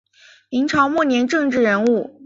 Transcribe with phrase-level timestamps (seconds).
[0.49, 2.19] 明朝末年政治人物。